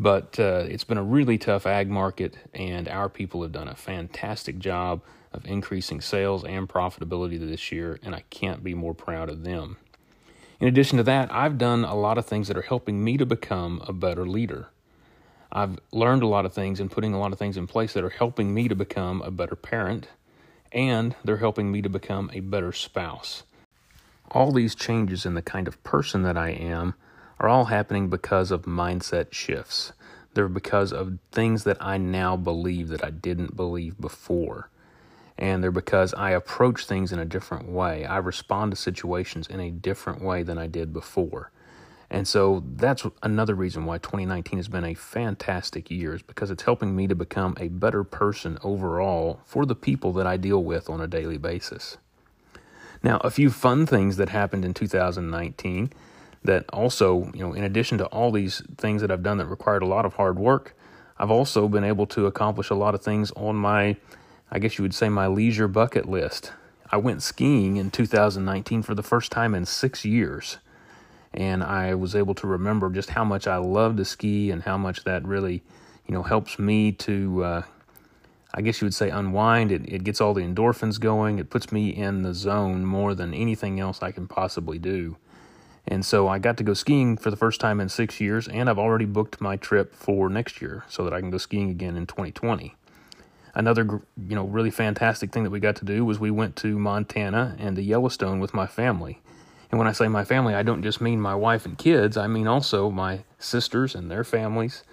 But 0.00 0.40
uh, 0.40 0.64
it's 0.66 0.84
been 0.84 0.96
a 0.96 1.02
really 1.02 1.36
tough 1.36 1.66
ag 1.66 1.90
market, 1.90 2.34
and 2.54 2.88
our 2.88 3.10
people 3.10 3.42
have 3.42 3.52
done 3.52 3.68
a 3.68 3.74
fantastic 3.74 4.58
job 4.58 5.02
of 5.30 5.44
increasing 5.44 6.00
sales 6.00 6.42
and 6.42 6.66
profitability 6.66 7.38
this 7.38 7.70
year, 7.70 8.00
and 8.02 8.14
I 8.14 8.24
can't 8.30 8.64
be 8.64 8.72
more 8.72 8.94
proud 8.94 9.28
of 9.28 9.44
them. 9.44 9.76
In 10.58 10.68
addition 10.68 10.96
to 10.96 11.02
that, 11.04 11.30
I've 11.30 11.58
done 11.58 11.84
a 11.84 11.94
lot 11.94 12.16
of 12.16 12.24
things 12.24 12.48
that 12.48 12.56
are 12.56 12.62
helping 12.62 13.04
me 13.04 13.18
to 13.18 13.26
become 13.26 13.82
a 13.86 13.92
better 13.92 14.26
leader. 14.26 14.68
I've 15.52 15.78
learned 15.92 16.22
a 16.22 16.28
lot 16.28 16.46
of 16.46 16.54
things 16.54 16.80
and 16.80 16.90
putting 16.90 17.12
a 17.12 17.20
lot 17.20 17.34
of 17.34 17.38
things 17.38 17.58
in 17.58 17.66
place 17.66 17.92
that 17.92 18.04
are 18.04 18.08
helping 18.08 18.54
me 18.54 18.68
to 18.68 18.74
become 18.74 19.20
a 19.20 19.30
better 19.30 19.54
parent, 19.54 20.08
and 20.72 21.14
they're 21.22 21.36
helping 21.36 21.70
me 21.70 21.82
to 21.82 21.90
become 21.90 22.30
a 22.32 22.40
better 22.40 22.72
spouse. 22.72 23.42
All 24.30 24.50
these 24.50 24.74
changes 24.74 25.26
in 25.26 25.34
the 25.34 25.42
kind 25.42 25.68
of 25.68 25.82
person 25.84 26.22
that 26.22 26.38
I 26.38 26.52
am 26.52 26.94
are 27.40 27.48
all 27.48 27.64
happening 27.64 28.08
because 28.08 28.50
of 28.50 28.62
mindset 28.62 29.32
shifts. 29.32 29.92
They're 30.34 30.46
because 30.46 30.92
of 30.92 31.18
things 31.32 31.64
that 31.64 31.78
I 31.80 31.96
now 31.96 32.36
believe 32.36 32.88
that 32.88 33.02
I 33.02 33.10
didn't 33.10 33.56
believe 33.56 33.98
before. 34.00 34.68
And 35.38 35.62
they're 35.62 35.72
because 35.72 36.12
I 36.14 36.32
approach 36.32 36.84
things 36.84 37.12
in 37.12 37.18
a 37.18 37.24
different 37.24 37.68
way. 37.68 38.04
I 38.04 38.18
respond 38.18 38.72
to 38.72 38.76
situations 38.76 39.48
in 39.48 39.58
a 39.58 39.70
different 39.70 40.22
way 40.22 40.42
than 40.42 40.58
I 40.58 40.66
did 40.66 40.92
before. 40.92 41.50
And 42.10 42.28
so 42.28 42.62
that's 42.76 43.06
another 43.22 43.54
reason 43.54 43.86
why 43.86 43.98
2019 43.98 44.58
has 44.58 44.68
been 44.68 44.84
a 44.84 44.94
fantastic 44.94 45.90
year, 45.90 46.14
is 46.14 46.22
because 46.22 46.50
it's 46.50 46.64
helping 46.64 46.94
me 46.94 47.06
to 47.06 47.14
become 47.14 47.56
a 47.58 47.68
better 47.68 48.04
person 48.04 48.58
overall 48.62 49.40
for 49.44 49.64
the 49.64 49.76
people 49.76 50.12
that 50.14 50.26
I 50.26 50.36
deal 50.36 50.62
with 50.62 50.90
on 50.90 51.00
a 51.00 51.06
daily 51.06 51.38
basis. 51.38 51.96
Now, 53.02 53.18
a 53.18 53.30
few 53.30 53.48
fun 53.48 53.86
things 53.86 54.16
that 54.18 54.28
happened 54.28 54.64
in 54.64 54.74
2019 54.74 55.90
that 56.44 56.64
also, 56.72 57.30
you 57.34 57.40
know, 57.40 57.52
in 57.52 57.64
addition 57.64 57.98
to 57.98 58.06
all 58.06 58.30
these 58.30 58.62
things 58.78 59.02
that 59.02 59.10
I've 59.10 59.22
done 59.22 59.38
that 59.38 59.46
required 59.46 59.82
a 59.82 59.86
lot 59.86 60.06
of 60.06 60.14
hard 60.14 60.38
work, 60.38 60.74
I've 61.18 61.30
also 61.30 61.68
been 61.68 61.84
able 61.84 62.06
to 62.08 62.26
accomplish 62.26 62.70
a 62.70 62.74
lot 62.74 62.94
of 62.94 63.02
things 63.02 63.30
on 63.32 63.56
my, 63.56 63.96
I 64.50 64.58
guess 64.58 64.78
you 64.78 64.82
would 64.82 64.94
say, 64.94 65.08
my 65.08 65.26
leisure 65.26 65.68
bucket 65.68 66.08
list. 66.08 66.52
I 66.90 66.96
went 66.96 67.22
skiing 67.22 67.76
in 67.76 67.90
2019 67.90 68.82
for 68.82 68.94
the 68.94 69.02
first 69.02 69.30
time 69.30 69.54
in 69.54 69.66
six 69.66 70.04
years. 70.04 70.58
And 71.32 71.62
I 71.62 71.94
was 71.94 72.16
able 72.16 72.34
to 72.36 72.46
remember 72.46 72.90
just 72.90 73.10
how 73.10 73.24
much 73.24 73.46
I 73.46 73.58
love 73.58 73.96
to 73.98 74.04
ski 74.04 74.50
and 74.50 74.62
how 74.62 74.76
much 74.76 75.04
that 75.04 75.24
really, 75.24 75.62
you 76.06 76.14
know, 76.14 76.22
helps 76.22 76.58
me 76.58 76.90
to, 76.92 77.44
uh, 77.44 77.62
I 78.52 78.62
guess 78.62 78.80
you 78.80 78.86
would 78.86 78.94
say, 78.94 79.10
unwind. 79.10 79.70
It, 79.70 79.82
it 79.86 80.04
gets 80.04 80.20
all 80.20 80.34
the 80.34 80.42
endorphins 80.42 80.98
going. 80.98 81.38
It 81.38 81.50
puts 81.50 81.70
me 81.70 81.90
in 81.90 82.22
the 82.22 82.34
zone 82.34 82.84
more 82.84 83.14
than 83.14 83.32
anything 83.34 83.78
else 83.78 84.02
I 84.02 84.10
can 84.10 84.26
possibly 84.26 84.78
do. 84.78 85.18
And 85.86 86.04
so 86.04 86.28
I 86.28 86.38
got 86.38 86.56
to 86.58 86.64
go 86.64 86.74
skiing 86.74 87.16
for 87.16 87.30
the 87.30 87.36
first 87.36 87.60
time 87.60 87.80
in 87.80 87.88
six 87.88 88.20
years, 88.20 88.46
and 88.48 88.68
I've 88.68 88.78
already 88.78 89.06
booked 89.06 89.40
my 89.40 89.56
trip 89.56 89.94
for 89.94 90.28
next 90.28 90.60
year 90.60 90.84
so 90.88 91.04
that 91.04 91.12
I 91.12 91.20
can 91.20 91.30
go 91.30 91.38
skiing 91.38 91.70
again 91.70 91.96
in 91.96 92.06
2020. 92.06 92.76
Another, 93.54 93.84
you 94.28 94.36
know, 94.36 94.44
really 94.44 94.70
fantastic 94.70 95.32
thing 95.32 95.42
that 95.42 95.50
we 95.50 95.58
got 95.58 95.76
to 95.76 95.84
do 95.84 96.04
was 96.04 96.20
we 96.20 96.30
went 96.30 96.54
to 96.56 96.78
Montana 96.78 97.56
and 97.58 97.76
the 97.76 97.82
Yellowstone 97.82 98.38
with 98.38 98.54
my 98.54 98.66
family. 98.66 99.20
And 99.70 99.78
when 99.78 99.88
I 99.88 99.92
say 99.92 100.08
my 100.08 100.24
family, 100.24 100.54
I 100.54 100.62
don't 100.62 100.82
just 100.82 101.00
mean 101.00 101.20
my 101.20 101.34
wife 101.34 101.64
and 101.64 101.76
kids, 101.76 102.16
I 102.16 102.26
mean 102.26 102.46
also 102.46 102.90
my 102.90 103.20
sisters 103.38 103.94
and 103.94 104.10
their 104.10 104.24
families 104.24 104.84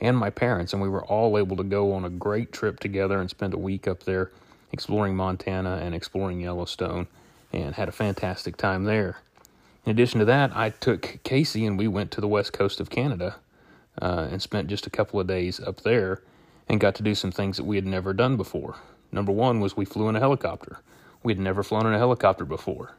and 0.00 0.16
my 0.16 0.30
parents. 0.30 0.72
And 0.72 0.82
we 0.82 0.88
were 0.88 1.04
all 1.04 1.38
able 1.38 1.56
to 1.56 1.64
go 1.64 1.92
on 1.92 2.04
a 2.04 2.10
great 2.10 2.52
trip 2.52 2.80
together 2.80 3.20
and 3.20 3.30
spend 3.30 3.54
a 3.54 3.58
week 3.58 3.88
up 3.88 4.04
there 4.04 4.30
exploring 4.72 5.16
Montana 5.16 5.80
and 5.82 5.94
exploring 5.94 6.40
Yellowstone 6.40 7.06
and 7.52 7.74
had 7.74 7.88
a 7.88 7.92
fantastic 7.92 8.56
time 8.56 8.84
there. 8.84 9.18
In 9.84 9.90
addition 9.90 10.18
to 10.20 10.24
that, 10.26 10.56
I 10.56 10.70
took 10.70 11.18
Casey 11.24 11.66
and 11.66 11.78
we 11.78 11.88
went 11.88 12.10
to 12.12 12.20
the 12.20 12.28
west 12.28 12.52
coast 12.52 12.80
of 12.80 12.88
Canada 12.88 13.36
uh, 14.00 14.28
and 14.30 14.40
spent 14.40 14.68
just 14.68 14.86
a 14.86 14.90
couple 14.90 15.20
of 15.20 15.26
days 15.26 15.60
up 15.60 15.82
there 15.82 16.22
and 16.68 16.80
got 16.80 16.94
to 16.96 17.02
do 17.02 17.14
some 17.14 17.30
things 17.30 17.58
that 17.58 17.64
we 17.64 17.76
had 17.76 17.86
never 17.86 18.14
done 18.14 18.36
before. 18.36 18.76
Number 19.12 19.32
one 19.32 19.60
was 19.60 19.76
we 19.76 19.84
flew 19.84 20.08
in 20.08 20.16
a 20.16 20.20
helicopter. 20.20 20.78
We 21.22 21.32
had 21.32 21.40
never 21.40 21.62
flown 21.62 21.86
in 21.86 21.92
a 21.92 21.98
helicopter 21.98 22.44
before. 22.44 22.96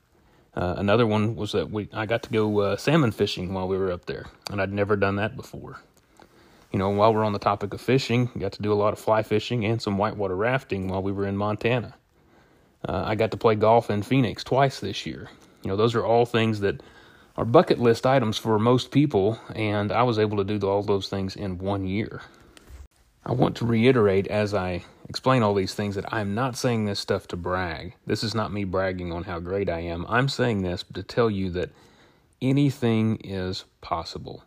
Uh, 0.56 0.76
another 0.78 1.06
one 1.06 1.36
was 1.36 1.52
that 1.52 1.70
we 1.70 1.90
I 1.92 2.06
got 2.06 2.24
to 2.24 2.30
go 2.30 2.60
uh, 2.60 2.78
salmon 2.78 3.12
fishing 3.12 3.54
while 3.54 3.68
we 3.68 3.78
were 3.78 3.92
up 3.92 4.06
there, 4.06 4.28
and 4.50 4.62
I'd 4.62 4.72
never 4.72 4.96
done 4.96 5.18
that 5.18 5.36
before. 5.36 5.80
You 6.72 6.80
know, 6.80 6.90
while 6.90 7.14
we're 7.14 7.26
on 7.26 7.34
the 7.34 7.40
topic 7.40 7.74
of 7.74 7.82
fishing, 7.82 8.30
got 8.38 8.54
to 8.54 8.62
do 8.62 8.72
a 8.72 8.76
lot 8.76 8.94
of 8.94 9.00
fly 9.00 9.24
fishing 9.24 9.66
and 9.66 9.82
some 9.82 9.98
whitewater 9.98 10.36
rafting 10.36 10.88
while 10.88 11.04
we 11.04 11.12
were 11.12 11.26
in 11.26 11.36
Montana. 11.36 11.96
Uh, 12.88 13.04
I 13.06 13.16
got 13.16 13.32
to 13.32 13.38
play 13.38 13.56
golf 13.56 13.90
in 13.90 14.04
Phoenix 14.04 14.44
twice 14.44 14.80
this 14.80 15.06
year. 15.06 15.30
You 15.66 15.72
know, 15.72 15.78
those 15.78 15.96
are 15.96 16.06
all 16.06 16.28
things 16.28 16.60
that 16.60 16.84
are 17.36 17.44
bucket 17.44 17.80
list 17.80 18.06
items 18.06 18.38
for 18.38 18.60
most 18.60 18.92
people, 18.92 19.40
and 19.56 19.92
I 19.92 20.04
was 20.04 20.20
able 20.20 20.38
to 20.38 20.44
do 20.44 20.68
all 20.68 20.84
those 20.84 21.10
things 21.10 21.36
in 21.36 21.58
one 21.58 21.88
year. 21.88 22.22
I 23.26 23.32
want 23.32 23.56
to 23.56 23.66
reiterate 23.66 24.28
as 24.28 24.54
I 24.54 24.84
explain 25.10 25.42
all 25.42 25.56
these 25.56 25.74
things 25.74 25.96
that 25.96 26.14
I'm 26.14 26.36
not 26.36 26.56
saying 26.56 26.86
this 26.86 27.00
stuff 27.00 27.28
to 27.30 27.36
brag. 27.36 27.96
This 28.06 28.24
is 28.24 28.36
not 28.36 28.54
me 28.54 28.64
bragging 28.64 29.12
on 29.12 29.24
how 29.24 29.40
great 29.40 29.68
I 29.68 29.80
am. 29.80 30.06
I'm 30.08 30.30
saying 30.30 30.62
this 30.62 30.86
to 30.94 31.02
tell 31.02 31.32
you 31.32 31.50
that 31.50 31.72
anything 32.44 33.16
is 33.24 33.66
possible. 33.82 34.44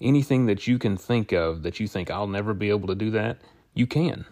Anything 0.00 0.46
that 0.46 0.68
you 0.68 0.78
can 0.78 0.96
think 0.96 1.32
of 1.32 1.64
that 1.64 1.80
you 1.80 1.88
think 1.88 2.08
I'll 2.08 2.28
never 2.28 2.54
be 2.54 2.70
able 2.70 2.86
to 2.86 2.94
do 2.94 3.10
that, 3.10 3.38
you 3.74 3.88
can. 3.88 4.26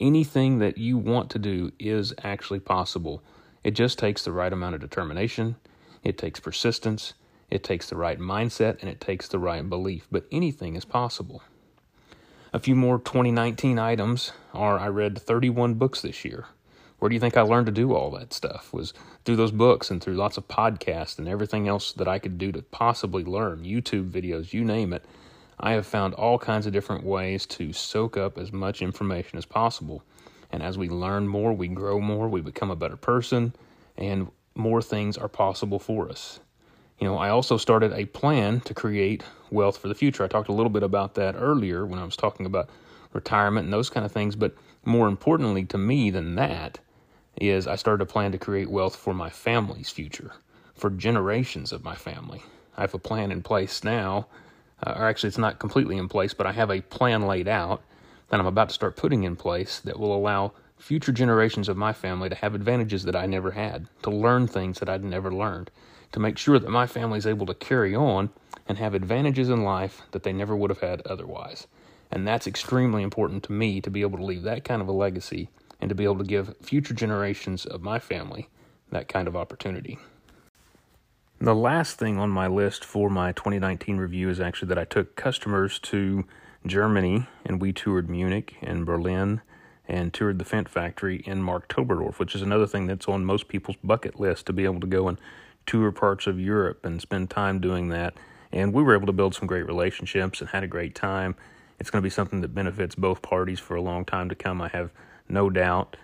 Anything 0.00 0.58
that 0.58 0.76
you 0.76 0.98
want 0.98 1.30
to 1.30 1.38
do 1.38 1.70
is 1.78 2.12
actually 2.24 2.58
possible. 2.58 3.22
It 3.66 3.74
just 3.74 3.98
takes 3.98 4.22
the 4.22 4.30
right 4.30 4.52
amount 4.52 4.76
of 4.76 4.80
determination, 4.80 5.56
it 6.04 6.16
takes 6.16 6.38
persistence, 6.38 7.14
it 7.50 7.64
takes 7.64 7.88
the 7.88 7.96
right 7.96 8.16
mindset, 8.16 8.80
and 8.80 8.88
it 8.88 9.00
takes 9.00 9.26
the 9.26 9.40
right 9.40 9.68
belief. 9.68 10.06
But 10.08 10.28
anything 10.30 10.76
is 10.76 10.84
possible. 10.84 11.42
A 12.52 12.60
few 12.60 12.76
more 12.76 13.00
2019 13.00 13.76
items 13.76 14.30
are 14.54 14.78
I 14.78 14.86
read 14.86 15.18
31 15.18 15.74
books 15.74 16.00
this 16.00 16.24
year. 16.24 16.46
Where 17.00 17.08
do 17.08 17.14
you 17.14 17.20
think 17.20 17.36
I 17.36 17.40
learned 17.40 17.66
to 17.66 17.72
do 17.72 17.92
all 17.92 18.12
that 18.12 18.32
stuff? 18.32 18.72
Was 18.72 18.94
through 19.24 19.34
those 19.34 19.50
books 19.50 19.90
and 19.90 20.00
through 20.00 20.14
lots 20.14 20.36
of 20.36 20.46
podcasts 20.46 21.18
and 21.18 21.26
everything 21.26 21.66
else 21.66 21.92
that 21.94 22.06
I 22.06 22.20
could 22.20 22.38
do 22.38 22.52
to 22.52 22.62
possibly 22.62 23.24
learn, 23.24 23.64
YouTube 23.64 24.12
videos, 24.12 24.52
you 24.52 24.64
name 24.64 24.92
it. 24.92 25.04
I 25.58 25.72
have 25.72 25.88
found 25.88 26.14
all 26.14 26.38
kinds 26.38 26.66
of 26.66 26.72
different 26.72 27.02
ways 27.02 27.46
to 27.46 27.72
soak 27.72 28.16
up 28.16 28.38
as 28.38 28.52
much 28.52 28.80
information 28.80 29.38
as 29.38 29.44
possible. 29.44 30.04
And 30.56 30.62
as 30.62 30.78
we 30.78 30.88
learn 30.88 31.28
more, 31.28 31.52
we 31.52 31.68
grow 31.68 32.00
more, 32.00 32.30
we 32.30 32.40
become 32.40 32.70
a 32.70 32.76
better 32.76 32.96
person, 32.96 33.54
and 33.94 34.30
more 34.54 34.80
things 34.80 35.18
are 35.18 35.28
possible 35.28 35.78
for 35.78 36.08
us. 36.08 36.40
You 36.98 37.06
know, 37.06 37.18
I 37.18 37.28
also 37.28 37.58
started 37.58 37.92
a 37.92 38.06
plan 38.06 38.60
to 38.62 38.72
create 38.72 39.22
wealth 39.50 39.76
for 39.76 39.88
the 39.88 39.94
future. 39.94 40.24
I 40.24 40.28
talked 40.28 40.48
a 40.48 40.54
little 40.54 40.70
bit 40.70 40.82
about 40.82 41.12
that 41.16 41.34
earlier 41.36 41.84
when 41.84 41.98
I 41.98 42.04
was 42.04 42.16
talking 42.16 42.46
about 42.46 42.70
retirement 43.12 43.64
and 43.64 43.72
those 43.74 43.90
kind 43.90 44.06
of 44.06 44.12
things, 44.12 44.34
but 44.34 44.54
more 44.82 45.08
importantly 45.08 45.66
to 45.66 45.76
me 45.76 46.08
than 46.08 46.36
that 46.36 46.78
is 47.38 47.66
I 47.66 47.76
started 47.76 48.02
a 48.02 48.10
plan 48.10 48.32
to 48.32 48.38
create 48.38 48.70
wealth 48.70 48.96
for 48.96 49.12
my 49.12 49.28
family's 49.28 49.90
future, 49.90 50.32
for 50.74 50.88
generations 50.88 51.70
of 51.70 51.84
my 51.84 51.96
family. 51.96 52.42
I 52.78 52.80
have 52.80 52.94
a 52.94 52.98
plan 52.98 53.30
in 53.30 53.42
place 53.42 53.84
now, 53.84 54.28
uh, 54.82 54.94
or 54.96 55.04
actually, 55.06 55.28
it's 55.28 55.36
not 55.36 55.58
completely 55.58 55.98
in 55.98 56.08
place, 56.08 56.32
but 56.32 56.46
I 56.46 56.52
have 56.52 56.70
a 56.70 56.80
plan 56.80 57.26
laid 57.26 57.46
out 57.46 57.82
that 58.28 58.40
I'm 58.40 58.46
about 58.46 58.68
to 58.68 58.74
start 58.74 58.96
putting 58.96 59.24
in 59.24 59.36
place 59.36 59.80
that 59.80 59.98
will 59.98 60.14
allow 60.14 60.52
future 60.78 61.12
generations 61.12 61.68
of 61.68 61.76
my 61.76 61.92
family 61.92 62.28
to 62.28 62.34
have 62.34 62.54
advantages 62.54 63.04
that 63.04 63.16
I 63.16 63.26
never 63.26 63.52
had, 63.52 63.88
to 64.02 64.10
learn 64.10 64.46
things 64.46 64.78
that 64.78 64.88
I'd 64.88 65.04
never 65.04 65.32
learned, 65.32 65.70
to 66.12 66.20
make 66.20 66.38
sure 66.38 66.58
that 66.58 66.68
my 66.68 66.86
family 66.86 67.18
is 67.18 67.26
able 67.26 67.46
to 67.46 67.54
carry 67.54 67.94
on 67.94 68.30
and 68.68 68.78
have 68.78 68.94
advantages 68.94 69.48
in 69.48 69.62
life 69.62 70.02
that 70.10 70.22
they 70.22 70.32
never 70.32 70.56
would 70.56 70.70
have 70.70 70.80
had 70.80 71.02
otherwise. 71.06 71.66
And 72.10 72.26
that's 72.26 72.46
extremely 72.46 73.02
important 73.02 73.42
to 73.44 73.52
me 73.52 73.80
to 73.80 73.90
be 73.90 74.02
able 74.02 74.18
to 74.18 74.24
leave 74.24 74.42
that 74.42 74.64
kind 74.64 74.82
of 74.82 74.88
a 74.88 74.92
legacy 74.92 75.48
and 75.80 75.88
to 75.88 75.94
be 75.94 76.04
able 76.04 76.18
to 76.18 76.24
give 76.24 76.56
future 76.62 76.94
generations 76.94 77.66
of 77.66 77.82
my 77.82 77.98
family 77.98 78.48
that 78.90 79.08
kind 79.08 79.28
of 79.28 79.36
opportunity. 79.36 79.98
The 81.40 81.54
last 81.54 81.98
thing 81.98 82.18
on 82.18 82.30
my 82.30 82.46
list 82.46 82.84
for 82.84 83.10
my 83.10 83.32
2019 83.32 83.98
review 83.98 84.30
is 84.30 84.40
actually 84.40 84.68
that 84.68 84.78
I 84.78 84.84
took 84.84 85.16
customers 85.16 85.78
to 85.80 86.24
Germany 86.68 87.26
and 87.44 87.60
we 87.60 87.72
toured 87.72 88.08
Munich 88.08 88.56
and 88.62 88.84
Berlin 88.86 89.40
and 89.88 90.12
toured 90.12 90.38
the 90.38 90.44
Fendt 90.44 90.68
factory 90.68 91.22
in 91.26 91.42
Marktoberdorf, 91.42 92.18
which 92.18 92.34
is 92.34 92.42
another 92.42 92.66
thing 92.66 92.86
that's 92.86 93.08
on 93.08 93.24
most 93.24 93.48
people's 93.48 93.76
bucket 93.84 94.18
list 94.18 94.46
to 94.46 94.52
be 94.52 94.64
able 94.64 94.80
to 94.80 94.86
go 94.86 95.08
and 95.08 95.18
tour 95.64 95.92
parts 95.92 96.26
of 96.26 96.40
Europe 96.40 96.84
and 96.84 97.00
spend 97.00 97.30
time 97.30 97.60
doing 97.60 97.88
that. 97.88 98.14
And 98.52 98.72
we 98.72 98.82
were 98.82 98.94
able 98.94 99.06
to 99.06 99.12
build 99.12 99.34
some 99.34 99.46
great 99.46 99.66
relationships 99.66 100.40
and 100.40 100.50
had 100.50 100.64
a 100.64 100.68
great 100.68 100.94
time. 100.94 101.34
It's 101.78 101.90
going 101.90 102.00
to 102.00 102.06
be 102.06 102.10
something 102.10 102.40
that 102.40 102.54
benefits 102.54 102.94
both 102.94 103.22
parties 103.22 103.60
for 103.60 103.74
a 103.74 103.82
long 103.82 104.04
time 104.04 104.28
to 104.28 104.34
come, 104.34 104.60
I 104.60 104.68
have 104.68 104.90
no 105.28 105.50
doubt. 105.50 105.96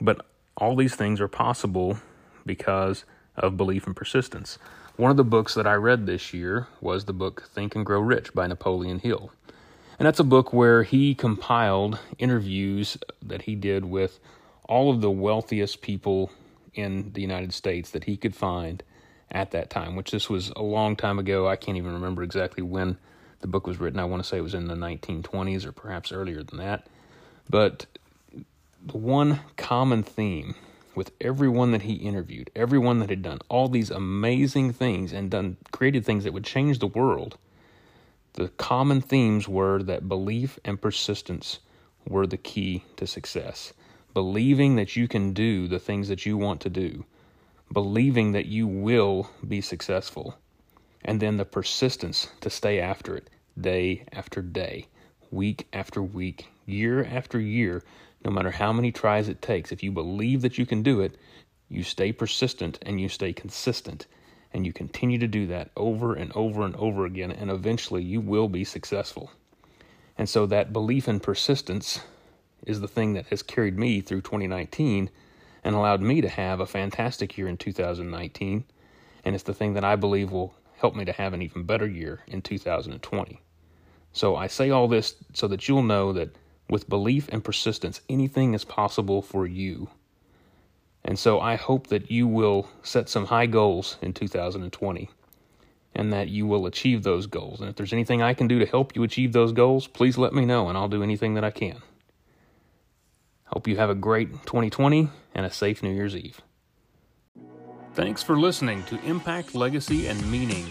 But 0.00 0.24
all 0.56 0.74
these 0.74 0.94
things 0.94 1.20
are 1.20 1.28
possible 1.28 1.98
because 2.46 3.04
of 3.36 3.56
belief 3.56 3.86
and 3.86 3.94
persistence. 3.94 4.58
One 4.96 5.10
of 5.10 5.16
the 5.16 5.24
books 5.24 5.54
that 5.54 5.66
I 5.66 5.74
read 5.74 6.06
this 6.06 6.34
year 6.34 6.66
was 6.80 7.04
the 7.04 7.12
book 7.12 7.48
Think 7.52 7.76
and 7.76 7.86
Grow 7.86 8.00
Rich 8.00 8.34
by 8.34 8.48
Napoleon 8.48 8.98
Hill. 8.98 9.30
And 9.98 10.06
that's 10.06 10.20
a 10.20 10.24
book 10.24 10.52
where 10.52 10.84
he 10.84 11.14
compiled 11.14 11.98
interviews 12.18 12.96
that 13.20 13.42
he 13.42 13.56
did 13.56 13.84
with 13.84 14.20
all 14.68 14.90
of 14.90 15.00
the 15.00 15.10
wealthiest 15.10 15.82
people 15.82 16.30
in 16.74 17.12
the 17.14 17.20
United 17.20 17.52
States 17.52 17.90
that 17.90 18.04
he 18.04 18.16
could 18.16 18.36
find 18.36 18.84
at 19.30 19.50
that 19.50 19.70
time, 19.70 19.96
which 19.96 20.12
this 20.12 20.30
was 20.30 20.50
a 20.50 20.62
long 20.62 20.94
time 20.94 21.18
ago. 21.18 21.48
I 21.48 21.56
can't 21.56 21.76
even 21.76 21.92
remember 21.92 22.22
exactly 22.22 22.62
when 22.62 22.96
the 23.40 23.48
book 23.48 23.66
was 23.66 23.80
written. 23.80 23.98
I 23.98 24.04
want 24.04 24.22
to 24.22 24.28
say 24.28 24.38
it 24.38 24.42
was 24.42 24.54
in 24.54 24.68
the 24.68 24.74
1920s 24.74 25.64
or 25.64 25.72
perhaps 25.72 26.12
earlier 26.12 26.44
than 26.44 26.58
that. 26.58 26.86
But 27.50 27.86
the 28.86 28.96
one 28.96 29.40
common 29.56 30.04
theme 30.04 30.54
with 30.94 31.10
everyone 31.20 31.72
that 31.72 31.82
he 31.82 31.94
interviewed, 31.94 32.50
everyone 32.54 33.00
that 33.00 33.10
had 33.10 33.22
done 33.22 33.38
all 33.48 33.68
these 33.68 33.90
amazing 33.90 34.72
things 34.72 35.12
and 35.12 35.30
done 35.30 35.56
created 35.72 36.04
things 36.04 36.24
that 36.24 36.32
would 36.32 36.44
change 36.44 36.78
the 36.78 36.86
world 36.86 37.36
the 38.38 38.50
common 38.50 39.00
themes 39.00 39.48
were 39.48 39.82
that 39.82 40.08
belief 40.08 40.60
and 40.64 40.80
persistence 40.80 41.58
were 42.06 42.24
the 42.24 42.36
key 42.36 42.84
to 42.94 43.04
success. 43.04 43.72
Believing 44.14 44.76
that 44.76 44.94
you 44.94 45.08
can 45.08 45.32
do 45.32 45.66
the 45.66 45.80
things 45.80 46.06
that 46.06 46.24
you 46.24 46.36
want 46.36 46.60
to 46.60 46.70
do, 46.70 47.04
believing 47.72 48.30
that 48.30 48.46
you 48.46 48.68
will 48.68 49.28
be 49.46 49.60
successful, 49.60 50.38
and 51.04 51.18
then 51.18 51.36
the 51.36 51.44
persistence 51.44 52.28
to 52.40 52.48
stay 52.48 52.78
after 52.78 53.16
it 53.16 53.28
day 53.60 54.04
after 54.12 54.40
day, 54.40 54.86
week 55.32 55.66
after 55.72 56.00
week, 56.00 56.46
year 56.64 57.04
after 57.04 57.40
year, 57.40 57.82
no 58.24 58.30
matter 58.30 58.52
how 58.52 58.72
many 58.72 58.92
tries 58.92 59.28
it 59.28 59.42
takes. 59.42 59.72
If 59.72 59.82
you 59.82 59.90
believe 59.90 60.42
that 60.42 60.58
you 60.58 60.64
can 60.64 60.84
do 60.84 61.00
it, 61.00 61.16
you 61.68 61.82
stay 61.82 62.12
persistent 62.12 62.78
and 62.82 63.00
you 63.00 63.08
stay 63.08 63.32
consistent 63.32 64.06
and 64.52 64.66
you 64.66 64.72
continue 64.72 65.18
to 65.18 65.28
do 65.28 65.46
that 65.46 65.70
over 65.76 66.14
and 66.14 66.32
over 66.32 66.64
and 66.64 66.74
over 66.76 67.04
again, 67.04 67.30
and 67.30 67.50
eventually 67.50 68.02
you 68.02 68.20
will 68.20 68.48
be 68.48 68.64
successful. 68.64 69.30
And 70.16 70.28
so 70.28 70.46
that 70.46 70.72
belief 70.72 71.06
and 71.06 71.22
persistence 71.22 72.00
is 72.66 72.80
the 72.80 72.88
thing 72.88 73.14
that 73.14 73.26
has 73.26 73.42
carried 73.42 73.78
me 73.78 74.00
through 74.00 74.22
2019 74.22 75.10
and 75.64 75.74
allowed 75.74 76.00
me 76.00 76.20
to 76.20 76.28
have 76.28 76.60
a 76.60 76.66
fantastic 76.66 77.36
year 77.36 77.48
in 77.48 77.56
2019. 77.56 78.64
And 79.24 79.34
it's 79.34 79.44
the 79.44 79.54
thing 79.54 79.74
that 79.74 79.84
I 79.84 79.96
believe 79.96 80.32
will 80.32 80.54
help 80.76 80.94
me 80.94 81.04
to 81.04 81.12
have 81.12 81.34
an 81.34 81.42
even 81.42 81.64
better 81.64 81.86
year 81.86 82.20
in 82.26 82.42
2020. 82.42 83.40
So 84.12 84.36
I 84.36 84.46
say 84.46 84.70
all 84.70 84.88
this 84.88 85.14
so 85.34 85.46
that 85.48 85.68
you'll 85.68 85.82
know 85.82 86.12
that 86.12 86.34
with 86.70 86.88
belief 86.88 87.28
and 87.30 87.42
persistence, 87.42 88.00
anything 88.08 88.54
is 88.54 88.64
possible 88.64 89.22
for 89.22 89.46
you. 89.46 89.88
And 91.08 91.18
so 91.18 91.40
I 91.40 91.54
hope 91.56 91.86
that 91.86 92.10
you 92.10 92.28
will 92.28 92.68
set 92.82 93.08
some 93.08 93.24
high 93.24 93.46
goals 93.46 93.96
in 94.02 94.12
2020 94.12 95.08
and 95.94 96.12
that 96.12 96.28
you 96.28 96.46
will 96.46 96.66
achieve 96.66 97.02
those 97.02 97.26
goals. 97.26 97.60
And 97.60 97.70
if 97.70 97.76
there's 97.76 97.94
anything 97.94 98.20
I 98.20 98.34
can 98.34 98.46
do 98.46 98.58
to 98.58 98.66
help 98.66 98.94
you 98.94 99.02
achieve 99.04 99.32
those 99.32 99.52
goals, 99.52 99.86
please 99.86 100.18
let 100.18 100.34
me 100.34 100.44
know 100.44 100.68
and 100.68 100.76
I'll 100.76 100.86
do 100.86 101.02
anything 101.02 101.32
that 101.32 101.44
I 101.44 101.50
can. 101.50 101.80
Hope 103.46 103.66
you 103.66 103.78
have 103.78 103.88
a 103.88 103.94
great 103.94 104.30
2020 104.44 105.08
and 105.34 105.46
a 105.46 105.50
safe 105.50 105.82
New 105.82 105.94
Year's 105.94 106.14
Eve. 106.14 106.42
Thanks 107.94 108.22
for 108.22 108.38
listening 108.38 108.84
to 108.84 109.02
Impact, 109.02 109.54
Legacy, 109.54 110.08
and 110.08 110.30
Meaning. 110.30 110.66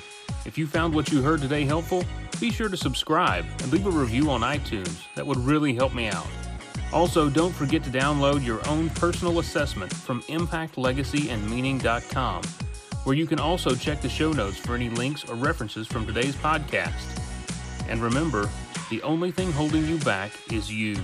If 0.46 0.56
you 0.56 0.68
found 0.68 0.94
what 0.94 1.12
you 1.12 1.24
heard 1.24 1.42
today 1.42 1.66
helpful, 1.66 2.06
be 2.40 2.52
sure 2.52 2.70
to 2.70 2.78
subscribe 2.78 3.44
and 3.64 3.72
leave 3.72 3.88
a 3.88 3.90
review 3.90 4.30
on 4.30 4.42
iTunes. 4.42 5.00
That 5.16 5.26
would 5.26 5.40
really 5.40 5.74
help 5.74 5.96
me 5.96 6.10
out. 6.10 6.28
Also, 6.94 7.30
don't 7.30 7.54
forget 7.54 7.84
to 7.84 7.90
download 7.90 8.46
your 8.46 8.66
own 8.68 8.90
personal 8.92 9.40
assessment 9.40 9.94
from 9.94 10.22
impactlegacyandmeaning.com, 10.24 12.42
where 13.04 13.16
you 13.16 13.28
can 13.28 13.40
also 13.40 13.76
check 13.76 14.02
the 14.02 14.10
show 14.10 14.32
notes 14.32 14.58
for 14.58 14.76
any 14.76 14.90
links 14.90 15.26
or 15.26 15.36
references 15.36 15.86
from 15.86 16.06
today's 16.06 16.36
podcast. 16.36 17.04
And 17.90 18.02
remember, 18.02 18.50
the 18.90 19.02
only 19.04 19.32
thing 19.32 19.52
holding 19.52 19.86
you 19.86 19.98
back 20.00 20.32
is 20.52 20.72
you. 20.72 20.96